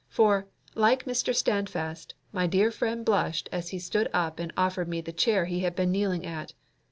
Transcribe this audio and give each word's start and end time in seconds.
For, 0.09 0.47
like 0.73 1.03
Mr. 1.05 1.35
Standfast, 1.35 2.15
my 2.31 2.47
dear 2.47 2.71
friend 2.71 3.05
blushed 3.05 3.47
as 3.51 3.69
he 3.69 3.77
stood 3.77 4.09
up 4.11 4.39
and 4.39 4.51
offered 4.57 4.87
me 4.87 4.99
the 4.99 5.13
chair 5.13 5.45
he 5.45 5.59
had 5.59 5.75
been 5.75 5.91
kneeling 5.91 6.25
at. 6.25 6.55